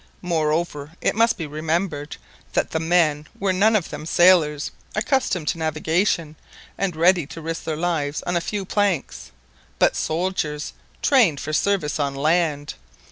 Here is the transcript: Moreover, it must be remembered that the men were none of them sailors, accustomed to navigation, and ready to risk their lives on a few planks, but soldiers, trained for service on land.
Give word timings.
Moreover, 0.23 0.93
it 0.99 1.13
must 1.13 1.37
be 1.37 1.45
remembered 1.45 2.17
that 2.53 2.71
the 2.71 2.79
men 2.79 3.27
were 3.39 3.53
none 3.53 3.75
of 3.75 3.91
them 3.91 4.07
sailors, 4.07 4.71
accustomed 4.95 5.47
to 5.49 5.59
navigation, 5.59 6.35
and 6.75 6.95
ready 6.95 7.27
to 7.27 7.39
risk 7.39 7.65
their 7.65 7.77
lives 7.77 8.23
on 8.23 8.35
a 8.35 8.41
few 8.41 8.65
planks, 8.65 9.29
but 9.77 9.95
soldiers, 9.95 10.73
trained 11.03 11.39
for 11.39 11.53
service 11.53 11.99
on 11.99 12.15
land. 12.15 12.73